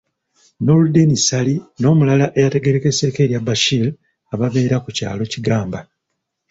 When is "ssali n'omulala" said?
1.19-2.29